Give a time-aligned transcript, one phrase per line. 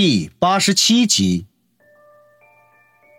[0.00, 1.46] 第八十七集。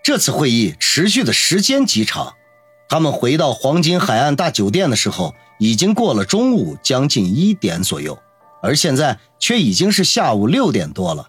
[0.02, 2.36] 这次会议持续的时间极长，
[2.88, 8.18] 他们回到黄金海岸大酒店的时候，已经过了中午，将近一点左右，
[8.64, 11.28] 而现在却已经是下午六点多了。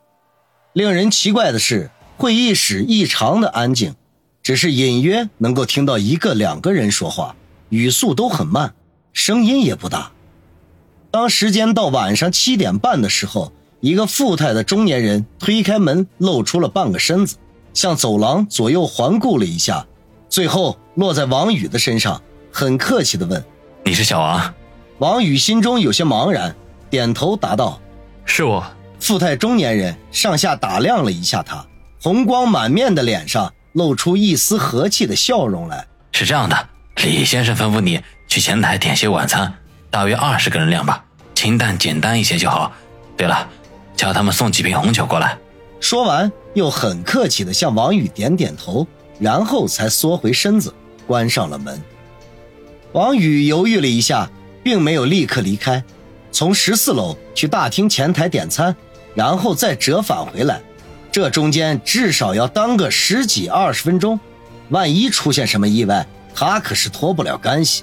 [0.72, 3.96] 令人奇怪的是，会议室异常的安静，
[4.44, 7.34] 只是隐约能够听到一个两个人说话，
[7.70, 8.72] 语速都很慢，
[9.12, 10.12] 声音也不大。
[11.10, 13.52] 当时间到晚上七点半的时候。
[13.80, 17.36] 一个富态的中年人推开门，露出了半个身子，
[17.72, 19.86] 向走廊左右环顾了一下，
[20.28, 22.20] 最后落在王宇的身上，
[22.52, 23.42] 很客气地问
[23.82, 24.54] ：“你是小王？”
[25.00, 26.54] 王宇心中有些茫然，
[26.90, 27.80] 点头答道
[28.26, 28.62] ：“是我。”
[29.00, 31.66] 富态中年人上下打量了一下他，
[32.02, 39.54] 红光满面的脸上露出一丝和气的笑容来：“是这样的，李先生吩咐你去前台点些晚餐，
[39.88, 41.02] 大约二十个人量吧，
[41.34, 42.70] 清淡简单一些就好。
[43.16, 43.48] 对了。”
[44.00, 45.36] 叫他们送几瓶红酒过来。
[45.78, 48.86] 说完，又很客气地向王宇点点头，
[49.18, 50.72] 然后才缩回身子，
[51.06, 51.78] 关上了门。
[52.92, 54.30] 王宇犹豫了一下，
[54.62, 55.84] 并没有立刻离开，
[56.32, 58.74] 从十四楼去大厅前台点餐，
[59.14, 60.62] 然后再折返回来。
[61.12, 64.18] 这中间至少要耽搁十几二十分钟，
[64.70, 67.82] 万一出现什么意外，他可是脱不了干系。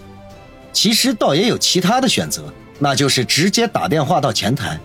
[0.74, 4.80] 其实倒也有其他的选择，那就是直接打电话到前台。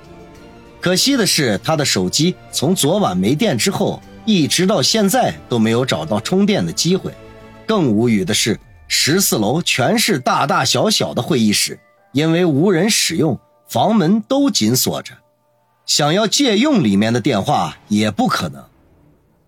[0.82, 7.14] 可惜的是，他的手机从昨晚没电之后，一直到现在都没有找到充电的机会。
[7.68, 8.58] 更无语的是，
[8.88, 11.78] 十四楼全是大大小小的会议室，
[12.10, 15.12] 因为无人使用，房门都紧锁着，
[15.86, 18.64] 想要借用里面的电话也不可能。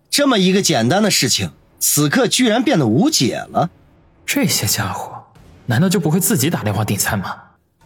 [0.09, 3.69] 这么一个简单的事情，此刻居然变得无解了。
[4.25, 5.11] 这些家伙，
[5.65, 7.35] 难道就不会自己打电话订餐吗？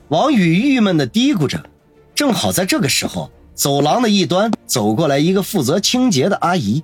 [0.09, 1.65] 王宇郁闷地嘀咕着。
[2.13, 3.31] 正好在这个时候。
[3.59, 6.81] 走廊的一端走过来一个负责清洁的阿姨，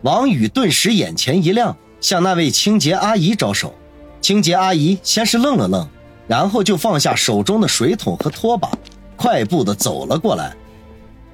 [0.00, 3.74] 王宇顿时眼前一亮，向那位清洁阿姨招手。
[4.22, 5.86] 清洁阿姨先是愣了愣，
[6.26, 8.70] 然后就放下手中的水桶和拖把，
[9.16, 10.56] 快步的走了过来。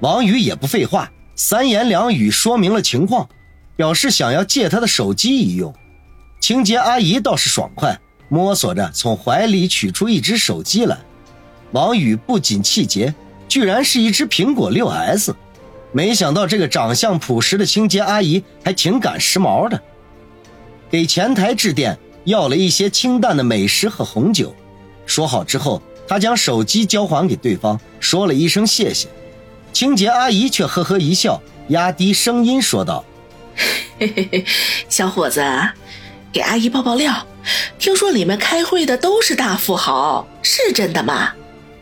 [0.01, 3.29] 王宇也不废话，三言两语说明了情况，
[3.77, 5.73] 表示想要借他的手机一用。
[6.41, 7.97] 清洁阿姨倒是爽快，
[8.27, 10.97] 摸索着从怀里取出一只手机来。
[11.71, 13.15] 王宇不仅气结。
[13.51, 15.35] 居然是一只苹果六 S，
[15.91, 19.77] 没想到这个长相朴实的清洁阿姨还挺赶时髦的。
[20.89, 24.55] 给前台致电要了一些清淡的美食和红酒，
[25.05, 29.09] 说好之后，他将手机交还给对方，说了一声谢谢。
[29.73, 33.03] 清洁阿姨却呵呵一笑，压低声音说道
[33.99, 34.45] ：“嘿嘿嘿，
[34.87, 35.43] 小伙子，
[36.31, 37.27] 给阿姨爆爆料，
[37.77, 41.33] 听说里面开会的都是大富豪，是真的吗？”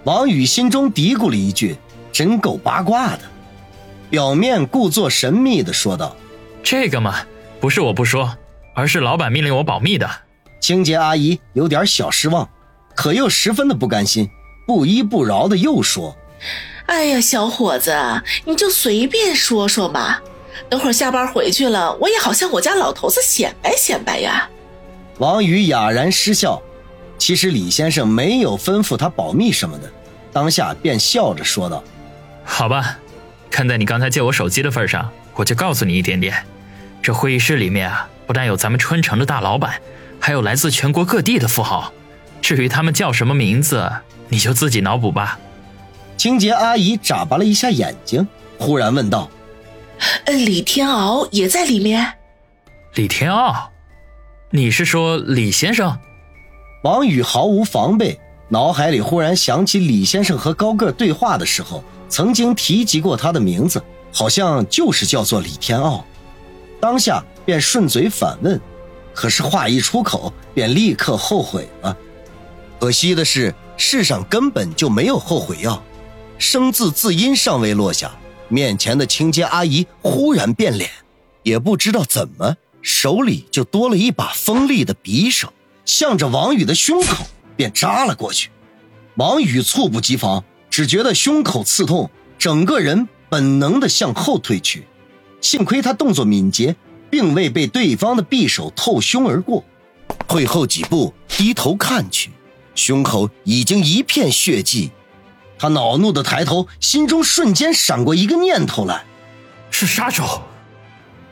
[0.06, 1.76] 王宇心中嘀咕了一句
[2.12, 3.20] ：“真够八卦的。”
[4.10, 6.16] 表面故作神秘的说道
[6.64, 7.20] ：“这个嘛，
[7.60, 8.36] 不是我不说，
[8.74, 10.10] 而是老板命令我保密的。”
[10.60, 12.50] 清洁阿姨有点小失望，
[12.96, 14.30] 可又十分的不甘心，
[14.66, 16.16] 不依不饶的又说
[16.88, 17.96] ：“哎呀，小伙子，
[18.46, 20.20] 你就随便说说嘛，
[20.70, 24.50] 等会儿下班回去了，我也好向我家老头子显摆显摆呀。”
[25.20, 26.62] 王宇哑然失笑。
[27.19, 29.91] 其实李先生没有吩咐他保密什么的，
[30.34, 31.84] 当下便笑着说道
[32.44, 32.97] ：“好吧，
[33.52, 36.34] 看在你刚才借我手机的份上，我就告诉你一点点。
[37.03, 39.80] 这会议室里面啊，不但有咱们春城的大老板，
[40.19, 41.94] 还有来自全国各地的富豪。
[42.41, 43.91] 至于他们叫什么名字，
[44.30, 45.38] 你就自己脑补吧。”
[46.18, 49.30] 清洁阿姨眨巴了一下眼睛，忽然问道
[50.25, 52.13] ：“呃，李天敖也在里面？”
[52.96, 53.72] 李天傲，
[54.50, 55.97] 你是说李先生？
[56.84, 58.17] 王宇毫无防备，
[58.47, 66.06] 脑海里忽然想起李先生和高个对话的时候，曾经提及过他的名字，好像就是叫做李天傲。
[66.79, 68.59] 当下便顺嘴反问，
[69.13, 71.97] 可是话一出口，便立刻后悔了。
[72.79, 75.84] 可惜的是，世上根本就没有后悔药。
[76.38, 78.09] 生字字音尚未落下，
[78.47, 80.89] 面前的清洁阿姨忽然变脸，
[81.44, 85.51] 也不知道怎么，手里就多了一把锋利的匕首。
[85.89, 87.25] 向着王宇的胸口
[87.56, 88.51] 便扎了过去，
[89.15, 94.86] 王宇猝不及防，只觉得胸口刺痛，整个人本能的向后退去。
[95.41, 96.75] 幸亏他动作敏捷，
[97.09, 99.65] 并未被对方的匕首透胸而过。
[100.27, 102.30] 退后几步，低头看去，
[102.75, 104.92] 胸口已经一片血迹。
[105.57, 109.06] 他恼怒的抬头，心中瞬间闪过一个念头来：
[109.71, 110.44] 是杀手。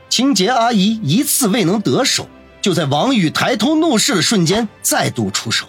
[0.08, 2.28] 清洁阿姨一次未能得手。
[2.60, 5.66] 就在王宇抬头怒视的瞬间，再度出手。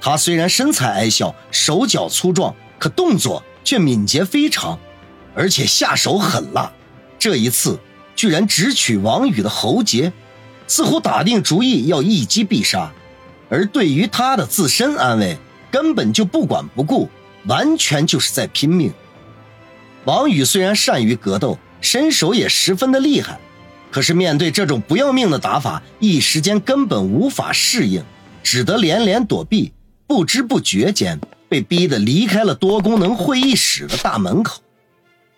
[0.00, 4.78] 他虽然身材矮小，手脚粗壮，可动作却敏捷非常，
[5.34, 6.72] 而且下手狠辣。
[7.18, 7.78] 这一次
[8.14, 10.12] 居然直取王宇的喉结，
[10.66, 12.92] 似乎打定主意要一击必杀。
[13.50, 15.36] 而对于他的自身安危，
[15.70, 17.08] 根本就不管不顾，
[17.46, 18.92] 完全就是在拼命。
[20.04, 23.40] 王宇虽然善于格斗，身手也十分的厉害，
[23.90, 28.02] 可是面对这种不要命的打法，一时间根本无法适应，
[28.42, 29.72] 只得连连躲避。
[30.06, 34.62] 不知不觉间，被逼得离开了多功能会议室的大门口。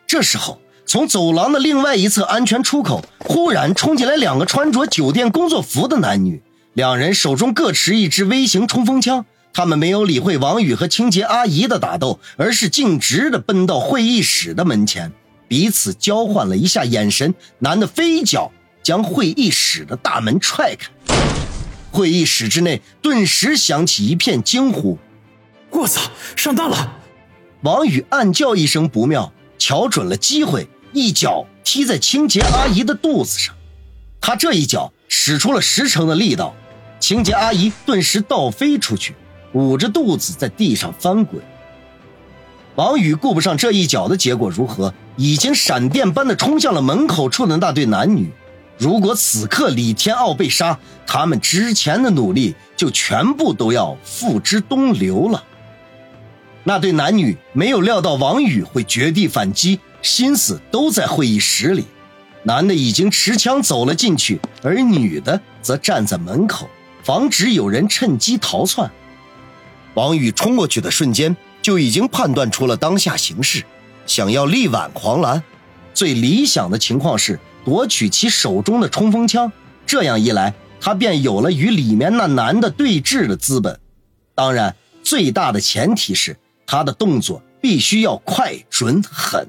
[0.06, 6.42] 这时候，从走廊的另外一侧安全出口，忽然冲进来两个穿着酒店工作服的男女。
[6.72, 15.12] 两人手中各持一支微型冲锋枪，他们没有理会王宇和清洁阿姨的打斗，而是径直的奔到会议室的门前，
[15.50, 17.34] 彼此交换了一下眼神。
[17.58, 18.52] 男的飞脚
[18.84, 20.88] 将会议室的大门踹开，
[21.90, 24.96] 会议室之内顿时响起一片惊呼
[25.70, 26.98] ：“我操，上当了！”
[27.62, 33.52] 王宇暗叫一声不妙，瞧准了机会，一脚踢在清洁阿姨的肚子上。
[34.20, 36.54] 他这一脚使出了十成的力道。
[37.00, 39.16] 清洁阿姨顿时倒飞出去，
[39.54, 41.42] 捂着肚子在地上翻滚。
[42.76, 48.30] 王宇顾不上这一脚的结果如何，已经闪电般的冲向了门口处的那对男女。
[48.78, 55.44] 如果此刻李天傲被杀，他们之前的努力就全部都要付之东流了。
[56.64, 61.84] 那对男女没有料到王宇会绝地反击，心思都在会议室里。
[62.42, 66.68] 男的已经持枪走了进去，而女的则站在门口。
[67.02, 68.90] 防止有人趁机逃窜。
[69.94, 73.64] 王宇冲过去的瞬间，就已经判断出了当下形势，
[74.06, 75.42] 想要力挽狂澜。
[75.92, 79.52] 最理想的情况是夺取其手中的冲锋枪，
[79.86, 83.78] 这样一来，他便有了与里面那男的对峙的资本。
[84.34, 86.36] 当然，最大的前提是
[86.66, 89.46] 他的动作必须要快、准、狠。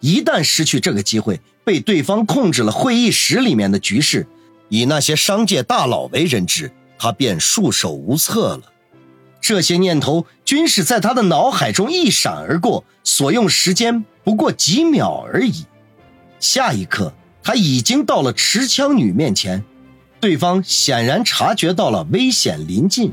[0.00, 4.26] 一旦失去这个机会，被对方控制了会议室里面的局势，
[4.68, 6.70] 以那些商界大佬为人质。
[7.00, 8.72] 他便束手无策了，
[9.40, 15.66] 这些念头均是在他的脑海中一闪而过，所用时间不过几秒而已。
[16.40, 17.12] 下一刻，
[17.42, 19.62] 他已经到了持枪女面前，
[20.20, 23.12] 对方显然察觉到了危险临近，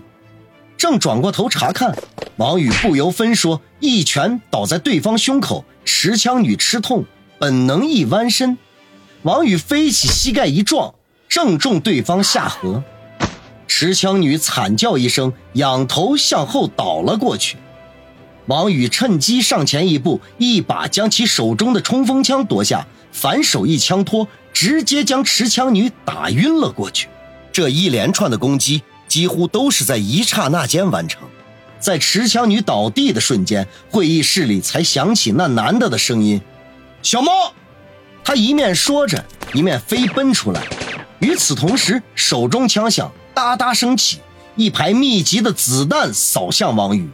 [0.78, 1.94] 正转过头查看。
[2.38, 7.04] 王宇不由分说，一拳倒在对方胸口，持枪女吃痛，
[7.38, 8.58] 本能一弯身，
[9.24, 10.96] 王宇飞起膝盖一撞，
[11.28, 12.82] 正中对方下颌。
[13.78, 17.58] 持枪女惨叫一声，仰头向后倒了过去。
[18.46, 27.10] 王宇趁机上前一步，一把将其手中的冲锋枪夺下，反手一枪托，直接将持枪女打晕了过去。
[27.52, 31.24] 这一连串的攻击几乎都是在一刹那间完成。
[31.78, 36.40] 在持枪女倒地的瞬间，会议室里才响起那男的的声音
[37.04, 37.52] ：“小猫。”
[38.24, 39.22] 他一面说着，
[39.54, 40.64] 一面飞奔出来。
[41.20, 43.12] 与此同时，手中枪响。
[43.36, 44.20] 哒哒升起，
[44.56, 47.10] 一排密集的子弹扫向王宇。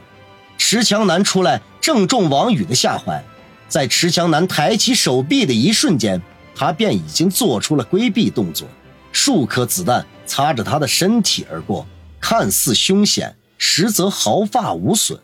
[0.56, 3.24] 持枪男出来，正中王宇的下怀。
[3.68, 6.22] 在持枪男抬起手臂的一瞬间，
[6.54, 8.68] 他便已经做出了规避动作。
[9.12, 11.88] 数颗子弹擦着他的身体而过，
[12.20, 15.20] 看似凶险，实则毫发无损。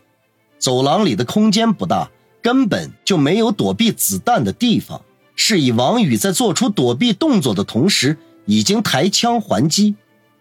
[0.58, 2.10] 走廊里的空间不大，
[2.42, 5.00] 根本就没有躲避子弹的地方。
[5.36, 9.94] 是以王宇在做出躲避动作的同时，已经抬枪还击。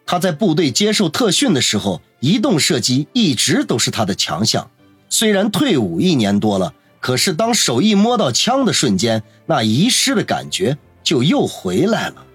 [0.08, 4.72] 他在部队接受特训的时候，移动射击一直都是他的强项。
[5.10, 12.26] 虽然退伍一年多了，可是当手一摸到枪的瞬间，那遗失的感觉就又回来了。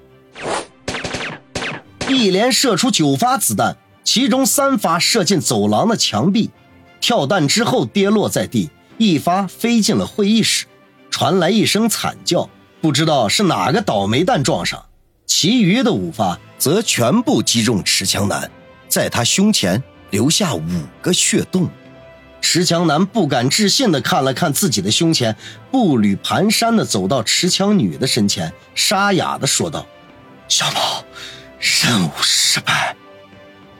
[2.08, 6.50] 一连射出九发子弹，其中三发射进走廊的墙壁，
[7.00, 10.66] 跳弹之后跌落在地，一发飞进了会议室，
[11.10, 12.50] 传来一声惨叫，
[12.82, 14.84] 不知道是哪个倒霉蛋撞上。
[15.26, 16.38] 其余的五发。
[16.62, 18.48] 则全部击中持枪男，
[18.86, 20.62] 在他胸前留下五
[21.00, 21.68] 个血洞。
[22.40, 25.34] 持枪男不敢置信地看了看自己的胸前，
[25.72, 29.84] 步履蹒跚地走到持枪女的身前，沙哑地说道
[30.46, 31.04] ：“小宝，
[31.58, 32.94] 任务失败。”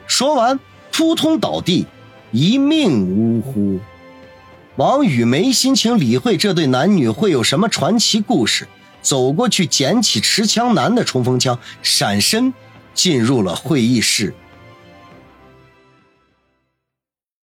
[0.08, 0.58] 说完，
[0.90, 1.86] 扑通倒地，
[2.32, 3.78] 一命呜呼。
[4.74, 8.66] 王宇没心情理会这对男女会有什么传奇故事，
[9.02, 12.52] 走过去捡起持枪男的冲锋枪，闪身。
[12.94, 14.34] 进入了会议室。